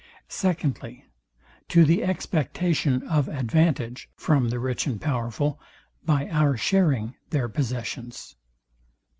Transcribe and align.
SECONDLY, 0.29 1.05
To 1.67 1.85
the 1.85 2.03
expectation 2.03 3.07
of 3.07 3.27
advantage 3.29 4.09
from 4.15 4.49
the 4.49 4.59
rich 4.59 4.87
and 4.87 4.99
powerful 4.99 5.59
by 6.03 6.27
our 6.29 6.57
sharing 6.57 7.13
their 7.29 7.47
possessions. 7.47 8.35